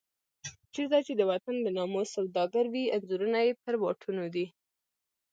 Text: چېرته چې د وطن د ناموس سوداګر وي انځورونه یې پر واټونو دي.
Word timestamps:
چېرته 0.73 0.97
چې 1.05 1.13
د 1.15 1.21
وطن 1.31 1.55
د 1.61 1.67
ناموس 1.77 2.07
سوداګر 2.17 2.65
وي 2.69 2.83
انځورونه 2.95 3.39
یې 3.45 3.53
پر 3.63 3.75
واټونو 3.81 4.25
دي. 4.35 4.45